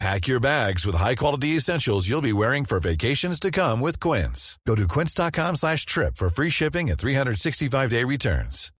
Pack 0.00 0.28
your 0.28 0.38
bags 0.38 0.86
with 0.86 0.94
high-quality 0.94 1.56
essentials 1.56 2.08
you'll 2.08 2.20
be 2.20 2.32
wearing 2.32 2.64
for 2.64 2.78
vacations 2.78 3.40
to 3.40 3.50
come 3.50 3.80
with 3.80 3.98
Quince. 3.98 4.56
Go 4.64 4.76
to 4.76 4.86
quince.com 4.86 5.56
slash 5.56 5.84
trip 5.86 6.16
for 6.16 6.28
free 6.28 6.50
shipping 6.50 6.88
and 6.88 6.96
365-day 6.96 8.04
returns. 8.04 8.70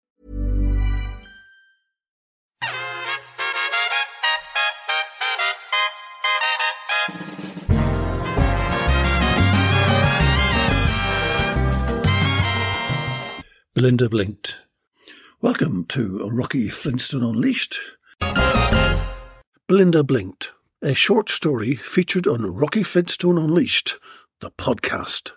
Belinda 13.74 14.08
blinked. 14.08 14.58
Welcome 15.40 15.84
to 15.86 16.28
Rocky 16.32 16.68
Flintstone 16.68 17.24
Unleashed. 17.24 17.78
Belinda 19.66 20.04
blinked 20.04 20.52
a 20.82 20.94
short 20.94 21.28
story 21.28 21.74
featured 21.74 22.26
on 22.28 22.54
Rocky 22.54 22.84
Flintstone 22.84 23.36
Unleashed, 23.36 23.96
the 24.40 24.50
podcast. 24.52 25.32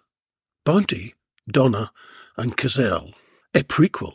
Bounty, 0.63 1.15
Donna, 1.49 1.91
and 2.37 2.55
Cazelle, 2.55 3.15
a 3.55 3.63
prequel 3.63 4.13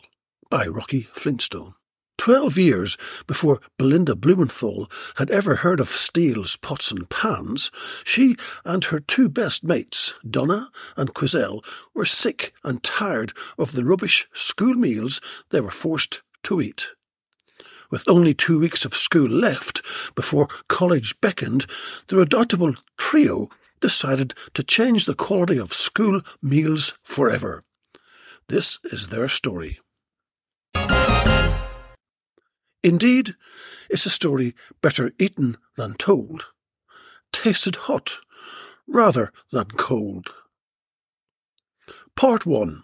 by 0.49 0.65
Rocky 0.65 1.09
Flintstone. 1.11 1.73
Twelve 2.17 2.57
years 2.57 2.97
before 3.27 3.59
Belinda 3.77 4.15
Blumenthal 4.15 4.89
had 5.17 5.29
ever 5.29 5.57
heard 5.57 5.81
of 5.81 5.89
Steele's 5.89 6.55
pots 6.55 6.91
and 6.91 7.09
pans, 7.09 7.71
she 8.05 8.37
and 8.63 8.85
her 8.85 9.01
two 9.01 9.27
best 9.27 9.65
mates, 9.65 10.13
Donna 10.27 10.71
and 10.95 11.13
Quizelle, 11.13 11.61
were 11.93 12.05
sick 12.05 12.53
and 12.63 12.81
tired 12.81 13.33
of 13.57 13.73
the 13.73 13.83
rubbish 13.83 14.27
school 14.31 14.75
meals 14.75 15.19
they 15.49 15.59
were 15.59 15.69
forced 15.71 16.21
to 16.43 16.61
eat. 16.61 16.87
With 17.89 18.07
only 18.09 18.33
two 18.33 18.59
weeks 18.59 18.85
of 18.85 18.93
school 18.93 19.29
left 19.29 19.81
before 20.15 20.47
college 20.67 21.19
beckoned, 21.21 21.65
the 22.07 22.17
redoubtable 22.17 22.75
trio 22.97 23.49
decided 23.79 24.33
to 24.53 24.63
change 24.63 25.05
the 25.05 25.13
quality 25.13 25.57
of 25.57 25.73
school 25.73 26.21
meals 26.41 26.93
forever. 27.03 27.63
This 28.49 28.79
is 28.85 29.07
their 29.07 29.29
story. 29.29 29.79
Indeed, 32.83 33.35
it's 33.89 34.05
a 34.05 34.09
story 34.09 34.55
better 34.81 35.11
eaten 35.19 35.57
than 35.75 35.95
told, 35.95 36.47
tasted 37.31 37.75
hot 37.75 38.19
rather 38.87 39.31
than 39.51 39.65
cold. 39.65 40.31
Part 42.15 42.45
1 42.45 42.83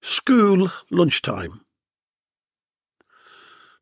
School 0.00 0.70
lunchtime. 0.90 1.65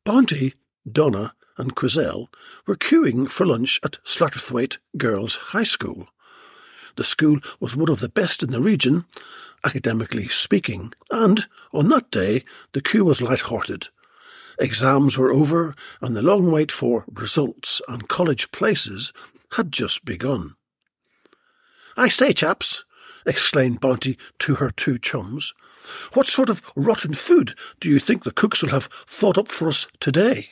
Bounty, 0.05 0.55
Donna, 0.91 1.35
and 1.57 1.75
Quizelle 1.75 2.29
were 2.67 2.77
queuing 2.77 3.29
for 3.29 3.47
lunch 3.47 3.81
at 3.83 3.99
Slatersthwaite 4.05 4.77
Girls' 4.99 5.37
High 5.37 5.65
School. 5.65 6.09
The 6.97 7.05
school 7.05 7.39
was 7.59 7.77
one 7.77 7.89
of 7.89 8.01
the 8.01 8.11
best 8.11 8.43
in 8.43 8.51
the 8.51 8.61
region, 8.61 9.07
academically 9.65 10.29
speaking, 10.29 10.93
and 11.11 11.47
on 11.73 11.89
that 11.89 12.11
day 12.11 12.45
the 12.73 12.83
queue 12.83 13.05
was 13.05 13.23
light-hearted. 13.23 13.89
Exams 14.59 15.17
were 15.17 15.33
over, 15.33 15.75
and 16.03 16.15
the 16.15 16.23
long 16.23 16.53
wait 16.53 16.71
for 16.71 17.05
results 17.09 17.81
and 17.89 18.09
college 18.09 18.53
places 18.53 19.13
had 19.53 19.73
just 19.73 20.05
begun. 20.05 20.55
I 21.97 22.09
say, 22.09 22.33
chaps, 22.33 22.85
exclaimed 23.27 23.81
Bounty 23.81 24.19
to 24.41 24.57
her 24.57 24.71
two 24.71 24.99
chums, 24.99 25.55
what 26.13 26.27
sort 26.27 26.49
of 26.49 26.63
rotten 26.77 27.15
food 27.15 27.55
do 27.81 27.89
you 27.89 27.99
think 27.99 28.25
the 28.25 28.31
cooks 28.31 28.63
will 28.63 28.71
have 28.71 28.87
thought 29.07 29.39
up 29.39 29.49
for 29.49 29.69
us 29.69 29.87
today? 30.01 30.51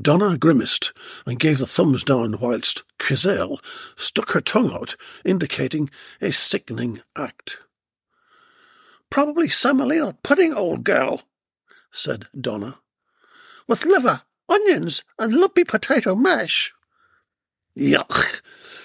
Donna 0.00 0.38
grimaced 0.38 0.92
and 1.26 1.40
gave 1.40 1.58
the 1.58 1.66
thumbs 1.66 2.04
down 2.04 2.38
whilst 2.40 2.84
Quizelle 2.98 3.58
stuck 3.96 4.30
her 4.30 4.40
tongue 4.40 4.72
out, 4.72 4.94
indicating 5.24 5.90
a 6.20 6.32
sickening 6.32 7.00
act. 7.16 7.58
Probably 9.10 9.48
semolina 9.48 10.16
pudding, 10.22 10.54
old 10.54 10.84
girl, 10.84 11.22
said 11.90 12.26
Donna, 12.38 12.78
with 13.66 13.84
liver, 13.84 14.22
onions, 14.48 15.02
and 15.18 15.32
lumpy 15.34 15.64
potato 15.64 16.14
mash. 16.14 16.72
Yuck, 17.76 18.40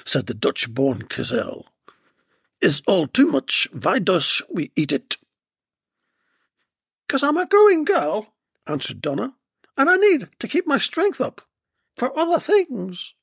said 0.06 0.26
the 0.26 0.34
Dutch-born 0.34 1.04
Quizelle 1.04 1.66
is 2.64 2.82
all 2.88 3.08
too 3.08 3.28
much. 3.28 3.68
Why 3.74 4.00
does 4.00 4.42
we 4.50 4.72
eat 4.76 4.92
it? 4.92 5.18
Because 7.06 7.22
I'm 7.22 7.38
a 7.38 7.46
growing 7.46 7.84
girl, 7.84 8.34
answered 8.66 9.02
Donna, 9.02 9.36
and 9.78 9.90
I 9.90 9.98
need 9.98 10.30
to 10.40 10.48
keep 10.48 10.66
my 10.66 10.78
strength 10.78 11.20
up 11.20 11.42
for 11.98 12.18
other 12.18 12.40
things. 12.40 13.14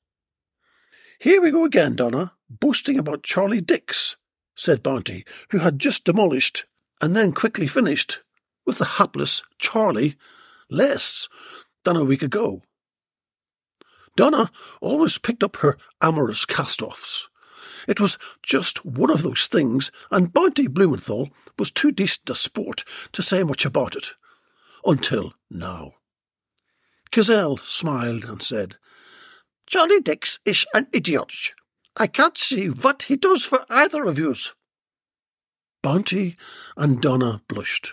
Here 1.19 1.41
we 1.41 1.51
go 1.51 1.65
again, 1.65 1.97
Donna, 1.97 2.33
boasting 2.49 2.99
about 2.99 3.23
Charlie 3.23 3.63
Dix, 3.63 4.17
said 4.55 4.83
Bounty, 4.83 5.25
who 5.51 5.59
had 5.59 5.79
just 5.79 6.05
demolished 6.05 6.67
and 7.01 7.17
then 7.17 7.33
quickly 7.33 7.67
finished 7.67 8.21
with 8.67 8.79
the 8.79 8.85
hapless 8.85 9.43
Charlie 9.59 10.17
less 10.69 11.29
than 11.85 11.97
a 11.97 12.05
week 12.05 12.23
ago. 12.23 12.63
Donna 14.17 14.51
always 14.83 15.17
picked 15.17 15.43
up 15.43 15.57
her 15.57 15.79
amorous 16.03 16.45
cast-offs, 16.45 17.30
it 17.89 18.01
was 18.01 18.19
just 18.43 18.85
one 18.85 19.11
of 19.11 19.23
those 19.23 19.47
things, 19.47 19.91
and 20.11 20.33
Bounty 20.33 20.67
Blumenthal 20.67 21.31
was 21.59 21.71
too 21.71 21.93
decent 21.93 22.31
a 22.31 22.35
sport 22.35 22.85
to 23.13 23.23
say 23.23 23.43
much 23.43 23.65
about 23.65 23.97
it. 23.97 24.13
Until 24.85 25.35
now. 25.51 25.95
Cazelle 27.11 27.57
smiled 27.59 28.25
and 28.25 28.43
said, 28.43 28.77
Charlie 29.67 30.01
Dix 30.01 30.39
is 30.45 30.67
an 30.75 30.89
idiot. 30.93 31.53
I 31.97 32.07
can't 32.07 32.39
see 32.39 32.69
what 32.69 33.03
he 33.03 33.17
does 33.17 33.45
for 33.45 33.65
either 33.69 34.05
of 34.05 34.19
yous. 34.19 34.55
Bounty 35.83 36.37
and 36.77 37.01
Donna 37.01 37.43
blushed. 37.49 37.93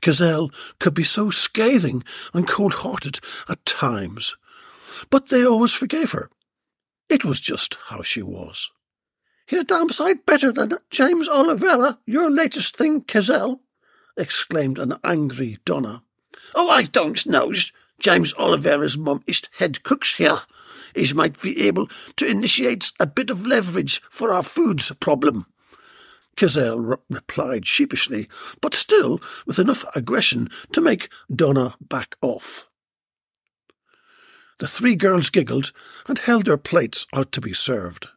Cazelle 0.00 0.50
could 0.80 0.94
be 0.94 1.04
so 1.04 1.30
scathing 1.30 2.02
and 2.34 2.48
cold-hearted 2.48 3.20
at 3.48 3.64
times, 3.64 4.36
but 5.10 5.28
they 5.28 5.44
always 5.44 5.72
forgave 5.72 6.12
her. 6.12 6.30
It 7.08 7.24
was 7.24 7.40
just 7.40 7.78
how 7.86 8.02
she 8.02 8.22
was. 8.22 8.70
He's 9.52 9.64
damn 9.64 9.90
sight 9.90 10.24
better 10.24 10.50
than 10.50 10.78
James 10.88 11.28
Olivera, 11.28 11.98
your 12.06 12.30
latest 12.30 12.74
thing, 12.78 13.02
Cazelle, 13.02 13.60
exclaimed 14.16 14.78
an 14.78 14.94
angry 15.04 15.58
Donna. 15.66 16.02
Oh, 16.54 16.70
I 16.70 16.84
don't 16.84 17.26
know. 17.26 17.52
James 17.98 18.32
Olivera's 18.32 18.96
mum 18.96 19.22
is 19.26 19.42
head 19.58 19.82
cooks 19.82 20.16
here. 20.16 20.38
He 20.94 21.12
might 21.12 21.38
be 21.42 21.66
able 21.66 21.90
to 22.16 22.26
initiate 22.26 22.92
a 22.98 23.04
bit 23.04 23.28
of 23.28 23.46
leverage 23.46 24.00
for 24.08 24.32
our 24.32 24.42
foods 24.42 24.90
problem. 25.00 25.44
Kinsale 26.34 26.80
re- 26.80 26.96
replied 27.10 27.66
sheepishly, 27.66 28.30
but 28.62 28.72
still 28.72 29.20
with 29.44 29.58
enough 29.58 29.84
aggression 29.94 30.48
to 30.72 30.80
make 30.80 31.10
Donna 31.30 31.74
back 31.78 32.16
off. 32.22 32.70
The 34.60 34.66
three 34.66 34.94
girls 34.94 35.28
giggled 35.28 35.72
and 36.08 36.20
held 36.20 36.46
their 36.46 36.56
plates 36.56 37.06
out 37.12 37.32
to 37.32 37.42
be 37.42 37.52
served. 37.52 38.08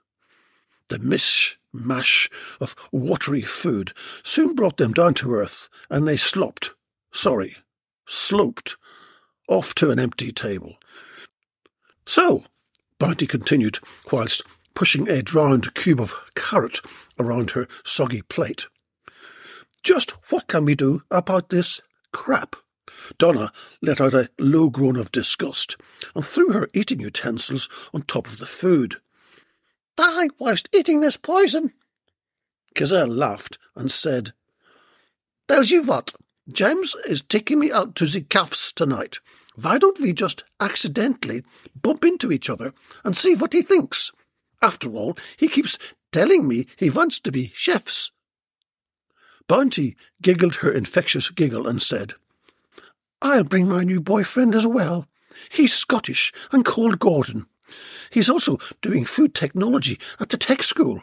The 0.88 1.00
mish 1.00 1.58
mash 1.74 2.30
of 2.62 2.76
watery 2.92 3.42
food 3.42 3.94
soon 4.24 4.56
brought 4.56 4.78
them 4.78 4.94
down 4.94 5.14
to 5.16 5.34
earth, 5.34 5.70
and 5.90 6.08
they 6.08 6.18
slopped, 6.18 6.74
sorry, 7.12 7.58
sloped, 8.06 8.78
off 9.48 9.76
to 9.76 9.92
an 9.92 10.00
empty 10.00 10.32
table. 10.32 10.76
So, 12.06 12.46
Bounty 13.00 13.28
continued, 13.28 13.80
whilst 14.12 14.42
pushing 14.74 15.10
a 15.10 15.22
drowned 15.22 15.74
cube 15.74 16.00
of 16.00 16.14
carrot 16.36 16.80
around 17.20 17.52
her 17.52 17.68
soggy 17.84 18.22
plate. 18.22 18.68
Just 19.84 20.12
what 20.32 20.48
can 20.48 20.66
we 20.66 20.76
do 20.76 21.04
about 21.12 21.50
this 21.50 21.82
crap? 22.12 22.56
Donna 23.18 23.52
let 23.82 24.02
out 24.02 24.14
a 24.14 24.30
low 24.40 24.70
groan 24.70 24.96
of 24.96 25.12
disgust 25.12 25.78
and 26.16 26.26
threw 26.26 26.52
her 26.52 26.70
eating 26.74 27.00
utensils 27.00 27.70
on 27.94 28.04
top 28.04 28.28
of 28.28 28.38
the 28.38 28.46
food. 28.46 28.96
Die 29.96 30.30
whilst 30.40 30.70
eating 30.74 31.02
this 31.02 31.18
poison. 31.18 31.74
Kinsale 32.74 33.08
laughed 33.08 33.58
and 33.76 33.92
said, 33.92 34.34
Tells 35.48 35.72
you 35.72 35.84
what, 35.84 36.14
James 36.52 36.96
is 37.08 37.22
taking 37.22 37.60
me 37.60 37.72
out 37.72 37.96
to 37.96 38.06
the 38.06 38.22
calves 38.22 38.72
tonight. 38.74 39.20
Why 39.56 39.78
don't 39.78 40.00
we 40.00 40.12
just 40.14 40.44
accidentally 40.60 41.44
bump 41.82 42.04
into 42.04 42.32
each 42.32 42.50
other 42.50 42.74
and 43.04 43.16
see 43.16 43.36
what 43.36 43.54
he 43.54 43.62
thinks? 43.62 44.12
After 44.62 44.94
all, 44.94 45.18
he 45.38 45.48
keeps 45.48 45.78
telling 46.12 46.48
me 46.48 46.68
he 46.78 46.90
wants 46.90 47.20
to 47.22 47.32
be 47.32 47.52
chefs. 47.56 48.12
Bounty 49.48 49.96
giggled 50.22 50.56
her 50.56 50.72
infectious 50.72 51.30
giggle 51.30 51.68
and 51.68 51.82
said, 51.82 52.14
I'll 53.22 53.44
bring 53.44 53.70
my 53.70 53.84
new 53.84 54.02
boyfriend 54.02 54.56
as 54.56 54.68
well. 54.68 55.08
He's 55.50 55.74
Scottish 55.74 56.34
and 56.52 56.66
called 56.66 57.00
Gordon. 57.00 57.46
He's 58.10 58.30
also 58.30 58.58
doing 58.82 59.06
food 59.06 59.34
technology 59.34 60.00
at 60.20 60.30
the 60.30 60.38
tech 60.38 60.64
school. 60.64 61.02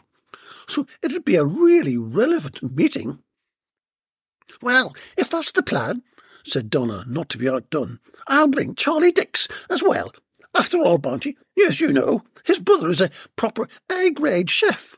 So 0.67 0.87
it'd 1.01 1.25
be 1.25 1.35
a 1.35 1.45
really 1.45 1.97
relevant 1.97 2.61
meeting. 2.63 3.19
Well, 4.61 4.95
if 5.17 5.29
that's 5.29 5.51
the 5.51 5.63
plan, 5.63 6.03
said 6.45 6.69
Donna, 6.69 7.03
not 7.07 7.29
to 7.29 7.37
be 7.37 7.49
outdone, 7.49 7.99
I'll 8.27 8.47
bring 8.47 8.75
Charlie 8.75 9.11
Dix 9.11 9.47
as 9.69 9.83
well. 9.83 10.11
After 10.55 10.77
all, 10.77 10.99
Bounty, 10.99 11.37
yes, 11.55 11.81
you 11.81 11.91
know, 11.91 12.23
his 12.45 12.59
brother 12.59 12.89
is 12.89 13.01
a 13.01 13.09
proper 13.35 13.67
A-grade 13.91 14.49
chef. 14.49 14.97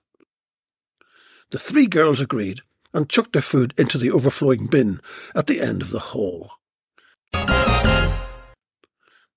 The 1.52 1.60
three 1.60 1.88
girls 1.88 2.20
agreed 2.20 2.62
and 2.94 3.10
chucked 3.10 3.34
their 3.34 3.42
food 3.42 3.74
into 3.78 3.98
the 3.98 4.12
overflowing 4.12 4.68
bin 4.68 5.00
at 5.34 5.48
the 5.48 5.62
end 5.62 5.82
of 5.82 5.92
the 5.92 6.00
hall. 6.00 6.52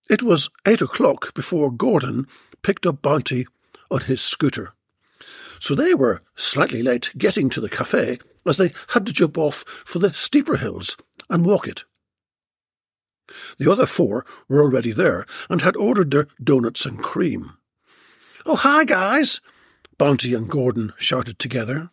It 0.09 0.23
was 0.23 0.51
eight 0.67 0.81
o'clock 0.81 1.35
before 1.35 1.71
Gordon 1.71 2.27
picked 2.63 2.87
up 2.87 3.03
Bounty 3.03 3.47
on 3.91 4.01
his 4.03 4.23
scooter. 4.23 4.73
So 5.61 5.75
they 5.75 5.95
were 5.95 6.23
slightly 6.35 6.83
late 6.83 7.11
getting 7.19 7.51
to 7.51 7.61
the 7.61 7.69
cafe 7.69 8.19
as 8.47 8.57
they 8.57 8.73
had 8.89 9.05
to 9.07 9.13
jump 9.13 9.37
off 9.37 9.65
for 9.85 9.99
the 9.99 10.13
steeper 10.13 10.57
hills 10.57 10.97
and 11.29 11.45
walk 11.45 11.67
it. 11.69 11.85
The 13.59 13.71
other 13.71 13.87
four 13.87 14.25
were 14.49 14.63
already 14.63 14.93
there 14.93 15.27
and 15.51 15.61
had 15.61 15.77
ordered 15.77 16.11
their 16.11 16.29
doughnuts 16.43 16.87
and 16.87 17.03
cream. 17.03 17.59
Oh, 18.47 18.57
hi, 18.57 18.85
guys! 18.85 19.41
Bounty 19.99 20.33
and 20.33 20.49
Gordon 20.49 20.95
shouted 20.97 21.39
together. 21.39 21.91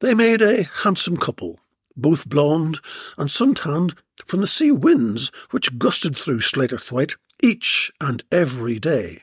They 0.00 0.14
made 0.14 0.42
a 0.42 0.64
handsome 0.64 1.16
couple, 1.16 1.60
both 1.96 2.28
blonde 2.28 2.80
and 3.16 3.30
sun-tanned 3.30 3.94
from 4.24 4.40
the 4.40 4.46
sea 4.46 4.70
winds 4.70 5.30
which 5.50 5.78
gusted 5.78 6.16
through 6.16 6.40
Slatersthwaite 6.40 7.16
each 7.42 7.90
and 8.00 8.22
every 8.32 8.78
day. 8.78 9.22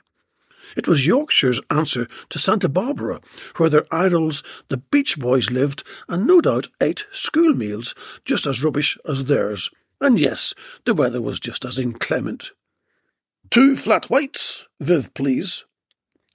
It 0.76 0.88
was 0.88 1.06
Yorkshire's 1.06 1.62
answer 1.70 2.08
to 2.30 2.40
Santa 2.40 2.70
Barbara, 2.70 3.22
where 3.58 3.70
their 3.70 3.86
idols, 3.92 4.44
the 4.70 4.78
Beach 4.78 5.20
Boys, 5.20 5.52
lived 5.52 5.84
and 6.08 6.26
no 6.26 6.42
doubt 6.42 6.70
ate 6.82 7.06
school 7.12 7.54
meals 7.54 7.94
just 8.26 8.48
as 8.48 8.64
rubbish 8.64 8.98
as 9.08 9.26
theirs. 9.26 9.70
And 10.02 10.20
yes, 10.20 10.54
the 10.86 10.94
weather 10.94 11.22
was 11.22 11.40
just 11.40 11.66
as 11.66 11.78
inclement. 11.78 12.52
Two 13.50 13.76
flat 13.76 14.10
whites, 14.10 14.66
Viv, 14.80 15.14
please, 15.14 15.66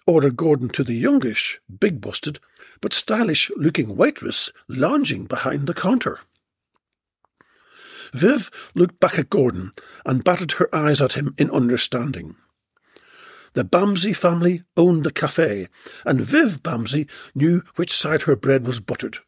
ordered 0.07 0.37
Gordon 0.37 0.69
to 0.71 0.85
the 0.85 0.95
youngish, 0.95 1.61
big 1.81 2.01
busted, 2.01 2.39
but 2.81 2.93
stylish 2.93 3.51
looking 3.57 3.97
waitress 3.97 4.51
lounging 4.69 5.25
behind 5.25 5.67
the 5.67 5.75
counter. 5.75 6.21
Viv 8.13 8.51
looked 8.75 9.01
back 9.01 9.19
at 9.19 9.31
Gordon 9.31 9.73
and 10.05 10.25
batted 10.25 10.53
her 10.53 10.75
eyes 10.75 11.01
at 11.01 11.15
him 11.15 11.35
in 11.39 11.51
understanding. 11.51 12.37
The 13.55 13.65
Bamsey 13.65 14.15
family 14.15 14.63
owned 14.77 15.05
the 15.05 15.11
cafe, 15.11 15.69
and 16.05 16.21
Viv 16.21 16.63
Bamsey 16.63 17.09
knew 17.35 17.63
which 17.77 17.93
side 17.93 18.23
her 18.23 18.37
bread 18.37 18.67
was 18.67 18.81
buttered. 18.81 19.19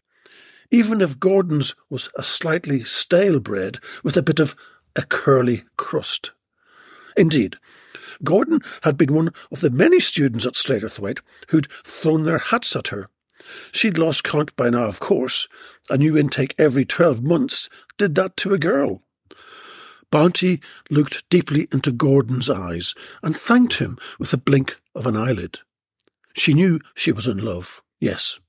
Even 0.71 1.01
if 1.01 1.19
Gordon's 1.19 1.75
was 1.89 2.11
a 2.17 2.23
slightly 2.23 2.85
stale 2.85 3.41
bread 3.41 3.79
with 4.05 4.17
a 4.17 4.23
bit 4.23 4.39
of 4.39 4.55
a 4.95 5.03
curly 5.03 5.65
crust. 5.77 6.31
Indeed, 7.17 7.57
Gordon 8.23 8.61
had 8.83 8.97
been 8.97 9.15
one 9.15 9.33
of 9.51 9.61
the 9.61 9.71
many 9.71 10.01
students 10.01 10.47
at 10.47 10.55
Slatersthwaite 10.55 11.21
who'd 11.49 11.71
thrown 11.85 12.25
their 12.25 12.39
hats 12.39 12.77
at 12.77 12.89
her. 12.89 13.09
She'd 13.73 13.99
lost 13.99 14.25
count 14.25 14.55
by 14.57 14.71
now, 14.71 14.85
of 14.85 15.01
course. 15.01 15.49
A 15.89 15.97
new 15.97 16.17
intake 16.17 16.55
every 16.59 16.85
twelve 16.85 17.23
months 17.23 17.69
did 17.99 18.15
that 18.15 18.37
to 18.39 18.55
a 18.55 18.59
girl. 18.59 19.03
Bounty 20.11 20.61
looked 20.91 21.29
deeply 21.31 21.69
into 21.73 21.93
Gordon's 21.93 22.51
eyes 22.51 22.95
and 23.23 23.37
thanked 23.37 23.75
him 23.75 23.97
with 24.19 24.33
a 24.33 24.39
blink 24.39 24.77
of 24.95 25.07
an 25.07 25.17
eyelid. 25.17 25.61
She 26.35 26.53
knew 26.53 26.81
she 26.95 27.13
was 27.13 27.29
in 27.29 27.39
love, 27.39 27.83
yes. 28.01 28.41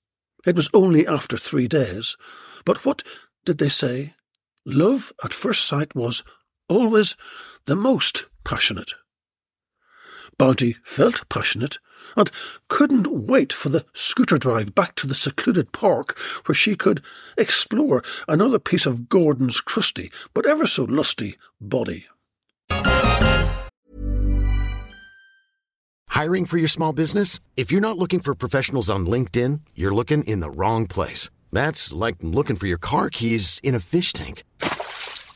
It 0.45 0.55
was 0.55 0.69
only 0.73 1.05
after 1.05 1.37
three 1.37 1.67
days. 1.67 2.17
But 2.65 2.83
what 2.85 3.03
did 3.45 3.59
they 3.59 3.69
say? 3.69 4.15
Love 4.65 5.11
at 5.23 5.33
first 5.33 5.65
sight 5.65 5.95
was 5.95 6.23
always 6.67 7.15
the 7.65 7.75
most 7.75 8.25
passionate. 8.43 8.91
Bounty 10.37 10.77
felt 10.83 11.27
passionate 11.29 11.77
and 12.15 12.31
couldn't 12.67 13.27
wait 13.27 13.53
for 13.53 13.69
the 13.69 13.85
scooter 13.93 14.37
drive 14.37 14.73
back 14.75 14.95
to 14.95 15.07
the 15.07 15.15
secluded 15.15 15.71
park 15.71 16.17
where 16.45 16.55
she 16.55 16.75
could 16.75 17.01
explore 17.37 18.03
another 18.27 18.59
piece 18.59 18.85
of 18.85 19.09
Gordon's 19.09 19.61
crusty 19.61 20.11
but 20.33 20.45
ever 20.45 20.65
so 20.65 20.83
lusty 20.83 21.37
body. 21.59 22.05
Hiring 26.09 26.45
for 26.45 26.57
your 26.57 26.67
small 26.67 26.93
business? 26.93 27.39
If 27.55 27.71
you're 27.71 27.81
not 27.81 27.97
looking 27.97 28.19
for 28.19 28.35
professionals 28.35 28.89
on 28.89 29.07
LinkedIn, 29.07 29.61
you're 29.75 29.95
looking 29.95 30.23
in 30.25 30.41
the 30.41 30.51
wrong 30.51 30.85
place. 30.85 31.29
That's 31.51 31.93
like 31.93 32.17
looking 32.21 32.57
for 32.57 32.67
your 32.67 32.77
car 32.77 33.09
keys 33.09 33.59
in 33.63 33.75
a 33.75 33.79
fish 33.79 34.13
tank. 34.13 34.43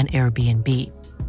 an 0.00 0.08
Airbnb. 0.08 0.66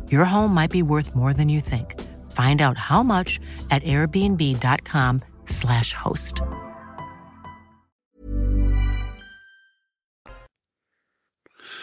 Your 0.09 0.23
home 0.23 0.53
might 0.53 0.71
be 0.71 0.81
worth 0.81 1.13
more 1.15 1.33
than 1.33 1.49
you 1.49 1.59
think. 1.59 1.99
Find 2.31 2.61
out 2.61 2.77
how 2.77 3.03
much 3.03 3.41
at 3.69 3.83
airbnb.com/slash 3.83 5.93
host. 5.93 6.41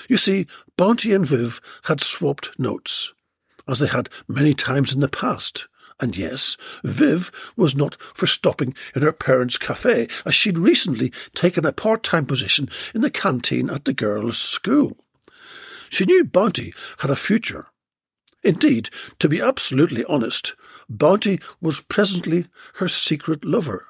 You 0.08 0.16
see, 0.16 0.46
Bounty 0.78 1.12
and 1.12 1.26
Viv 1.26 1.60
had 1.82 2.00
swapped 2.00 2.58
notes. 2.58 3.12
as 3.68 3.78
they 3.78 3.86
had 3.86 4.08
many 4.26 4.54
times 4.54 4.94
in 4.94 5.00
the 5.00 5.08
past. 5.08 5.68
And 6.00 6.16
yes, 6.16 6.56
Viv 6.84 7.30
was 7.56 7.76
not 7.76 8.00
for 8.00 8.26
stopping 8.26 8.74
in 8.94 9.02
her 9.02 9.12
parents' 9.12 9.58
cafe, 9.58 10.08
as 10.24 10.34
she'd 10.34 10.58
recently 10.58 11.12
taken 11.34 11.66
a 11.66 11.72
part-time 11.72 12.24
position 12.24 12.70
in 12.94 13.02
the 13.02 13.10
canteen 13.10 13.68
at 13.68 13.84
the 13.84 13.92
girls' 13.92 14.38
school. 14.38 14.96
She 15.90 16.04
knew 16.04 16.24
Bounty 16.24 16.72
had 16.98 17.10
a 17.10 17.16
future. 17.16 17.66
Indeed, 18.42 18.90
to 19.18 19.28
be 19.28 19.40
absolutely 19.40 20.04
honest, 20.04 20.54
Bounty 20.88 21.40
was 21.60 21.80
presently 21.80 22.46
her 22.74 22.88
secret 22.88 23.44
lover. 23.44 23.88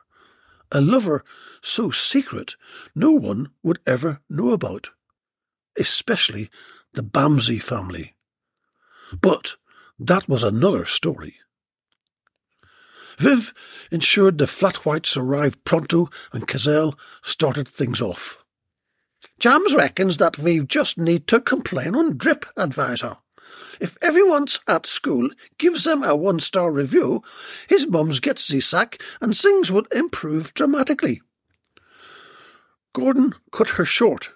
A 0.73 0.81
lover 0.81 1.25
so 1.62 1.90
secret 1.90 2.57
no 2.95 3.12
one 3.12 3.50
would 3.62 3.78
ever 3.87 4.21
know 4.28 4.50
about. 4.50 4.90
Especially 5.78 6.50
the 6.93 7.02
Bamsey 7.02 7.62
family. 7.62 8.14
But 9.21 9.57
that 9.99 10.28
was 10.28 10.43
another 10.43 10.85
story. 10.85 11.37
Viv 13.19 13.52
ensured 13.90 14.38
the 14.38 14.47
flat 14.47 14.85
whites 14.87 15.17
arrived 15.17 15.64
pronto 15.64 16.09
and 16.33 16.47
Cazelle 16.47 16.97
started 17.23 17.67
things 17.67 18.00
off. 18.00 18.38
Jams 19.38 19.76
reckons 19.76 20.16
that 20.16 20.38
we 20.38 20.61
just 20.61 20.99
need 20.99 21.28
to 21.28 21.40
complain 21.40 21.95
on 21.95 22.16
Drip 22.16 22.45
Advisor. 22.57 23.18
If 23.80 23.97
everyone's 24.02 24.59
at 24.66 24.85
school 24.85 25.30
gives 25.59 25.85
them 25.85 26.02
a 26.02 26.16
one 26.16 26.40
star 26.40 26.73
review, 26.73 27.23
his 27.68 27.88
mums 27.88 28.18
gets 28.18 28.49
the 28.49 28.61
sack 28.61 29.00
and 29.21 29.37
things 29.37 29.71
would 29.71 29.87
improve 29.92 30.54
dramatically. 30.54 31.23
Gordon 32.92 33.35
cut 33.52 33.71
her 33.71 33.85
short. 33.85 34.33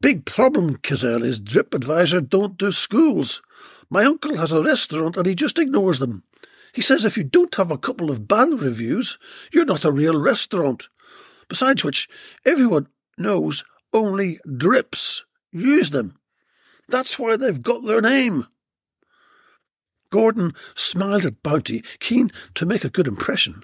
Big 0.00 0.24
problem, 0.26 0.76
Cazelle, 0.76 1.24
is 1.24 1.40
Drip 1.40 1.74
Advisor 1.74 2.20
don't 2.20 2.56
do 2.56 2.70
schools. 2.70 3.42
My 3.90 4.04
uncle 4.04 4.36
has 4.36 4.52
a 4.52 4.62
restaurant 4.62 5.16
and 5.16 5.26
he 5.26 5.34
just 5.34 5.58
ignores 5.58 5.98
them. 5.98 6.22
He 6.72 6.82
says 6.82 7.04
if 7.04 7.16
you 7.16 7.24
don't 7.24 7.54
have 7.56 7.72
a 7.72 7.78
couple 7.78 8.10
of 8.10 8.28
bad 8.28 8.60
reviews, 8.60 9.18
you're 9.52 9.64
not 9.64 9.84
a 9.84 9.90
real 9.90 10.18
restaurant. 10.20 10.88
Besides 11.48 11.84
which, 11.84 12.08
everyone 12.46 12.86
knows 13.22 13.64
only 13.92 14.38
drips 14.56 15.24
use 15.52 15.90
them. 15.90 16.18
That's 16.88 17.18
why 17.18 17.36
they've 17.36 17.62
got 17.62 17.84
their 17.84 18.00
name. 18.00 18.46
Gordon 20.10 20.52
smiled 20.74 21.24
at 21.24 21.42
Bounty, 21.42 21.82
keen 22.00 22.30
to 22.54 22.66
make 22.66 22.84
a 22.84 22.90
good 22.90 23.06
impression. 23.06 23.62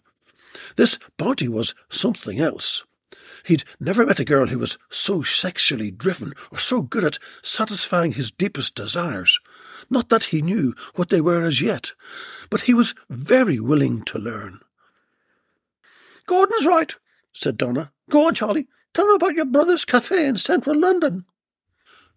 This 0.77 0.99
Bounty 1.19 1.49
was 1.49 1.75
something 1.91 2.41
else. 2.41 2.85
He'd 3.45 3.65
never 3.79 4.05
met 4.05 4.21
a 4.21 4.25
girl 4.25 4.47
who 4.47 4.59
was 4.59 4.79
so 4.91 5.23
sexually 5.23 5.91
driven 5.91 6.33
or 6.51 6.59
so 6.59 6.83
good 6.83 7.05
at 7.05 7.19
satisfying 7.43 8.13
his 8.13 8.31
deepest 8.31 8.75
desires. 8.75 9.39
Not 9.91 10.09
that 10.09 10.25
he 10.25 10.43
knew 10.43 10.75
what 10.95 11.09
they 11.09 11.21
were 11.21 11.45
as 11.45 11.63
yet, 11.63 11.93
but 12.51 12.63
he 12.63 12.75
was 12.75 12.95
very 13.09 13.61
willing 13.61 14.03
to 14.05 14.19
learn. 14.19 14.61
Gordon's 16.27 16.67
right, 16.67 16.95
said 17.33 17.57
Donna. 17.57 17.93
Go 18.11 18.27
on, 18.27 18.35
Charlie. 18.35 18.69
Tell 18.99 19.07
me 19.07 19.15
about 19.15 19.37
your 19.37 19.45
brother's 19.45 19.85
cafe 19.85 20.27
in 20.27 20.39
central 20.39 20.77
London. 20.77 21.25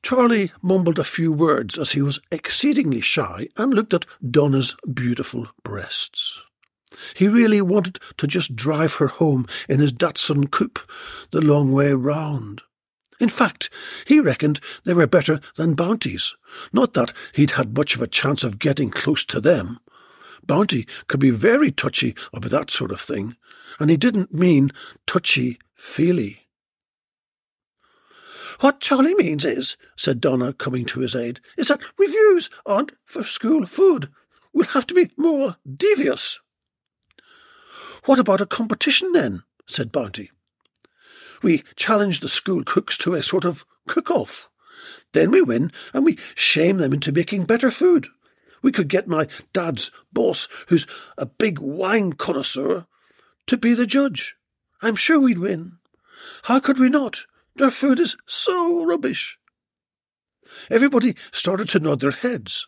Charlie 0.02 0.52
mumbled 0.64 0.98
a 0.98 1.04
few 1.04 1.32
words 1.32 1.78
as 1.78 1.92
he 1.92 2.02
was 2.02 2.20
exceedingly 2.32 3.02
shy 3.02 3.50
and 3.56 3.72
looked 3.72 3.94
at 3.94 4.08
Donna's 4.28 4.76
beautiful 4.92 5.48
breasts. 5.62 6.42
He 7.14 7.28
really 7.28 7.62
wanted 7.62 8.00
to 8.18 8.26
just 8.26 8.56
drive 8.56 8.96
her 8.96 9.06
home 9.06 9.46
in 9.70 9.80
his 9.80 9.94
Datsun 9.94 10.50
coupe 10.50 10.80
the 11.30 11.40
long 11.40 11.72
way 11.72 11.94
round. 11.94 12.64
In 13.20 13.30
fact, 13.30 13.70
he 14.08 14.20
reckoned 14.20 14.60
they 14.84 14.96
were 14.96 15.06
better 15.06 15.40
than 15.58 15.76
bounties. 15.76 16.36
Not 16.74 16.94
that 16.94 17.14
he'd 17.36 17.52
had 17.52 17.78
much 17.78 17.96
of 17.96 18.02
a 18.02 18.08
chance 18.08 18.44
of 18.44 18.58
getting 18.58 18.90
close 18.90 19.24
to 19.26 19.40
them. 19.40 19.78
Bounty 20.44 20.88
could 21.06 21.20
be 21.20 21.30
very 21.30 21.72
touchy 21.72 22.16
about 22.34 22.50
that 22.50 22.72
sort 22.72 22.92
of 22.92 23.00
thing, 23.00 23.36
and 23.80 23.92
he 23.92 23.98
didn't 23.98 24.34
mean 24.34 24.72
touchy-feely. 25.06 26.48
What 28.62 28.80
Charlie 28.80 29.15
means 29.15 29.44
is, 29.44 29.75
said 29.96 30.22
Donna, 30.22 30.53
coming 30.53 30.86
to 30.86 31.00
his 31.00 31.15
aid, 31.15 31.39
is 31.58 31.70
that 31.70 31.82
reviews 31.98 32.51
aren't 32.63 32.91
for 33.06 33.24
school 33.24 33.65
food. 33.65 34.10
We'll 34.53 34.68
have 34.68 34.86
to 34.88 34.94
be 34.94 35.10
more 35.18 35.58
devious. 35.68 36.39
What 38.06 38.20
about 38.20 38.39
a 38.39 38.46
competition 38.46 39.13
then? 39.13 39.41
said 39.65 39.91
Bounty. 39.91 40.30
We 41.41 41.63
challenge 41.75 42.20
the 42.20 42.30
school 42.30 42.63
cooks 42.63 43.00
to 43.00 43.15
a 43.15 43.24
sort 43.24 43.46
of 43.46 43.65
cook-off. 43.88 44.48
Then 45.13 45.32
we 45.32 45.41
win, 45.41 45.72
and 45.91 46.06
we 46.06 46.20
shame 46.36 46.77
them 46.77 46.94
into 46.94 47.12
making 47.12 47.46
better 47.46 47.72
food. 47.72 48.10
We 48.62 48.72
could 48.72 48.89
get 48.89 49.08
my 49.08 49.27
dad's 49.53 49.89
boss, 50.13 50.48
who's 50.68 50.86
a 51.18 51.25
big 51.25 51.58
wine 51.58 52.13
connoisseur, 52.13 52.86
to 53.48 53.58
be 53.58 53.74
the 53.74 53.88
judge. 53.88 54.36
I'm 54.84 54.96
sure 54.96 55.20
we'd 55.20 55.39
win. 55.39 55.80
How 56.44 56.60
could 56.60 56.77
we 56.77 56.89
not? 56.89 57.25
Their 57.55 57.72
food 57.72 58.00
is 58.00 58.17
so 58.25 58.86
rubbish. 58.86 59.39
Everybody 60.70 61.15
started 61.31 61.70
to 61.70 61.79
nod 61.79 62.00
their 62.00 62.12
heads. 62.12 62.67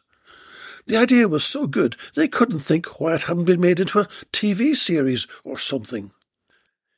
The 0.85 0.97
idea 0.97 1.27
was 1.27 1.43
so 1.43 1.67
good 1.67 1.95
they 2.15 2.27
couldn't 2.27 2.59
think 2.59 2.99
why 2.99 3.15
it 3.15 3.23
hadn't 3.23 3.45
been 3.45 3.61
made 3.61 3.79
into 3.79 3.99
a 3.99 4.09
TV 4.33 4.75
series 4.75 5.27
or 5.43 5.57
something. 5.57 6.11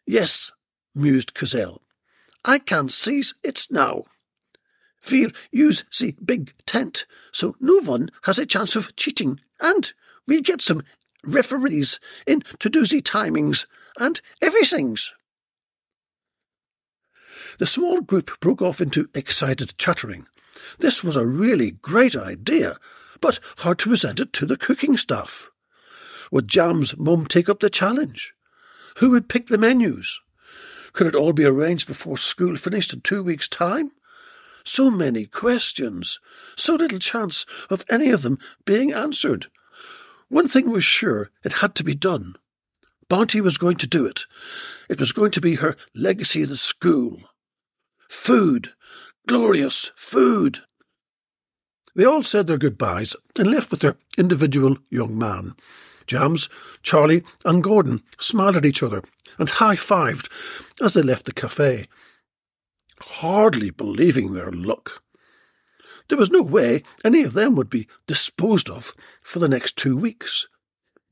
Yes, 0.06 0.51
mused 0.94 1.34
Cazelle. 1.34 1.82
I 2.44 2.60
can 2.60 2.89
seize 2.89 3.36
it 3.44 3.68
now. 3.70 4.06
We'll 5.12 5.32
use 5.51 5.84
the 6.00 6.15
big 6.24 6.54
tent, 6.65 7.06
so 7.32 7.56
no 7.60 7.80
one 7.82 8.10
has 8.24 8.39
a 8.39 8.46
chance 8.46 8.75
of 8.75 8.96
cheating, 8.96 9.39
and 9.60 9.94
we'll 10.27 10.42
get 10.42 10.62
some 10.62 10.82
referees 11.24 12.00
in 12.25 12.42
to 12.60 12.70
do 12.70 12.86
the 12.86 13.01
timings 13.01 13.68
and 14.00 14.20
everythings. 14.42 15.13
The 17.58 17.66
small 17.66 18.02
group 18.02 18.40
broke 18.40 18.62
off 18.62 18.82
into 18.82 19.10
excited 19.14 19.78
chattering. 19.78 20.28
This 20.80 21.04
was 21.04 21.16
a 21.16 21.26
really 21.26 21.72
great 21.72 22.16
idea, 22.16 22.78
but 23.22 23.40
hard 23.60 23.80
to 23.80 23.90
present 23.90 24.20
it 24.20 24.34
to 24.34 24.46
the 24.46 24.58
cooking 24.58 24.98
staff. 24.98 25.50
Would 26.32 26.48
Jam's 26.48 26.98
mum 26.98 27.28
take 27.28 27.48
up 27.48 27.60
the 27.60 27.70
challenge? 27.70 28.34
Who 28.98 29.12
would 29.12 29.30
pick 29.30 29.48
the 29.48 29.58
menus? 29.58 30.20
Could 30.94 31.08
it 31.08 31.16
all 31.16 31.34
be 31.34 31.46
arranged 31.46 31.88
before 31.88 32.18
school 32.18 32.56
finished 32.56 32.94
in 32.94 33.02
two 33.02 33.24
weeks' 33.24 33.50
time? 33.50 33.92
So 34.64 34.90
many 34.90 35.26
questions, 35.26 36.20
so 36.56 36.76
little 36.76 37.00
chance 37.00 37.46
of 37.70 37.86
any 37.90 38.10
of 38.10 38.24
them 38.24 38.40
being 38.66 38.92
answered. 38.92 39.48
One 40.28 40.48
thing 40.48 40.72
was 40.72 40.84
sure 40.84 41.30
it 41.44 41.54
had 41.54 41.76
to 41.76 41.84
be 41.84 41.96
done. 41.96 42.36
Bounty 43.08 43.40
was 43.42 43.60
going 43.60 43.78
to 43.78 43.88
do 43.88 44.06
it. 44.06 44.26
It 44.90 45.00
was 45.00 45.12
going 45.12 45.32
to 45.32 45.42
be 45.42 45.56
her 45.56 45.76
legacy 45.94 46.42
of 46.42 46.50
the 46.50 46.58
school. 46.58 47.20
Food, 48.16 48.74
glorious 49.28 49.92
food. 49.96 50.60
They 51.96 52.06
all 52.06 52.24
said 52.24 52.48
their 52.48 52.58
goodbyes 52.58 53.16
and 53.38 53.52
left 53.52 53.70
with 53.70 53.82
their 53.82 53.98
individual 54.18 54.80
young 54.90 55.16
man. 55.16 55.54
Jams, 56.08 56.50
Charlie, 56.82 57.24
and 57.44 57.64
Gordon 57.64 58.02
smiled 58.18 58.56
at 58.56 58.66
each 58.66 58.82
other 58.82 59.04
and 59.38 59.48
high 59.48 59.76
fived 59.76 60.28
as 60.82 60.96
they 60.96 61.04
left 61.04 61.26
the 61.26 61.34
cafe, 61.34 61.86
hardly 63.00 63.70
believing 63.70 64.34
their 64.34 64.52
luck. 64.52 65.04
There 66.08 66.18
was 66.18 66.32
no 66.32 66.42
way 66.42 66.82
any 67.04 67.22
of 67.22 67.34
them 67.34 67.56
would 67.56 67.70
be 67.70 67.88
disposed 68.08 68.72
of 68.72 68.92
for 69.22 69.38
the 69.38 69.50
next 69.50 69.78
two 69.78 69.96
weeks. 69.96 70.48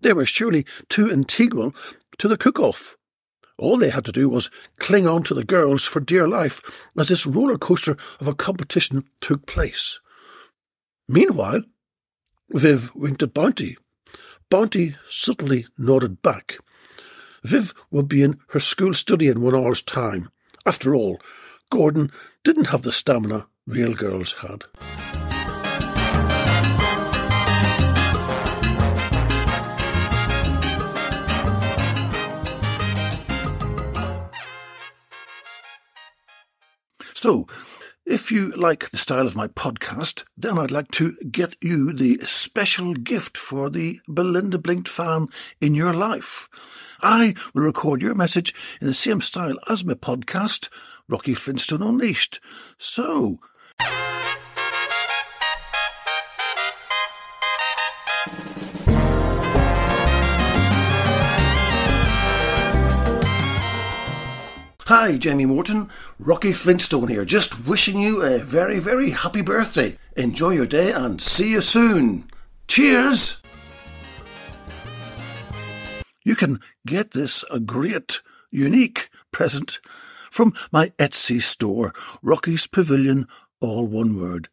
They 0.01 0.13
were 0.13 0.25
surely 0.25 0.65
too 0.89 1.11
integral 1.11 1.75
to 2.17 2.27
the 2.27 2.37
cook 2.37 2.59
off. 2.59 2.97
All 3.57 3.77
they 3.77 3.89
had 3.89 4.05
to 4.05 4.11
do 4.11 4.29
was 4.29 4.49
cling 4.77 5.07
on 5.07 5.23
to 5.23 5.33
the 5.33 5.43
girls 5.43 5.85
for 5.85 5.99
dear 5.99 6.27
life 6.27 6.87
as 6.97 7.09
this 7.09 7.25
roller 7.25 7.57
coaster 7.57 7.97
of 8.19 8.27
a 8.27 8.35
competition 8.35 9.03
took 9.21 9.45
place. 9.45 9.99
Meanwhile, 11.07 11.63
Viv 12.49 12.93
winked 12.95 13.23
at 13.23 13.33
Bounty. 13.33 13.77
Bounty 14.49 14.95
subtly 15.07 15.67
nodded 15.77 16.21
back. 16.21 16.57
Viv 17.43 17.73
would 17.91 18.07
be 18.07 18.23
in 18.23 18.39
her 18.49 18.59
school 18.59 18.93
study 18.93 19.27
in 19.27 19.41
one 19.41 19.55
hour's 19.55 19.81
time. 19.81 20.29
After 20.65 20.95
all, 20.95 21.19
Gordon 21.69 22.11
didn't 22.43 22.67
have 22.67 22.83
the 22.83 22.91
stamina 22.91 23.47
real 23.65 23.93
girls 23.93 24.33
had. 24.33 24.65
So, 37.23 37.47
if 38.05 38.33
you 38.33 38.51
like 38.51 38.89
the 38.89 38.97
style 38.97 39.25
of 39.25 39.33
my 39.33 39.47
podcast, 39.47 40.25
then 40.35 40.57
I'd 40.57 40.71
like 40.71 40.91
to 40.91 41.15
get 41.31 41.55
you 41.61 41.93
the 41.93 42.19
special 42.25 42.93
gift 42.93 43.37
for 43.37 43.69
the 43.69 44.01
Belinda 44.09 44.57
Blinked 44.57 44.89
fan 44.89 45.29
in 45.61 45.73
your 45.73 45.93
life. 45.93 46.49
I 47.01 47.33
will 47.53 47.63
record 47.63 48.01
your 48.01 48.13
message 48.13 48.53
in 48.81 48.87
the 48.87 48.93
same 48.93 49.21
style 49.21 49.57
as 49.69 49.85
my 49.85 49.93
podcast, 49.93 50.67
Rocky 51.07 51.33
Flintstone 51.33 51.81
Unleashed. 51.81 52.41
So, 52.77 53.39
Hi, 65.03 65.17
Jamie 65.17 65.45
Morton. 65.45 65.89
Rocky 66.17 66.53
Flintstone 66.53 67.09
here, 67.09 67.25
just 67.25 67.67
wishing 67.67 67.99
you 67.99 68.21
a 68.21 68.39
very, 68.39 68.79
very 68.79 69.09
happy 69.09 69.41
birthday. 69.41 69.97
Enjoy 70.15 70.51
your 70.51 70.65
day 70.65 70.93
and 70.93 71.21
see 71.21 71.51
you 71.51 71.61
soon. 71.61 72.31
Cheers! 72.69 73.41
You 76.23 76.37
can 76.37 76.61
get 76.87 77.11
this 77.11 77.43
a 77.51 77.59
great, 77.59 78.21
unique 78.49 79.09
present 79.33 79.81
from 80.31 80.53
my 80.71 80.93
Etsy 80.97 81.41
store, 81.41 81.91
Rocky's 82.21 82.65
Pavilion, 82.65 83.27
all 83.59 83.85
one 83.85 84.17
word. 84.17 84.47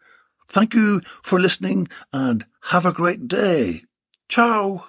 Thank 0.48 0.74
you 0.74 1.00
for 1.22 1.38
listening 1.38 1.86
and 2.12 2.44
have 2.72 2.84
a 2.84 2.92
great 2.92 3.28
day. 3.28 3.82
Ciao! 4.28 4.88